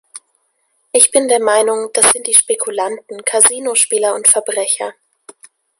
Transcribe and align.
Ich 0.91 1.11
bin 1.11 1.27
der 1.27 1.39
Meinung, 1.39 1.91
das 1.93 2.09
sind 2.09 2.25
die 2.25 2.33
Spekulanten, 2.33 3.23
Kasinospieler 3.23 4.15
und 4.15 4.27
Verbrecher. 4.27 4.95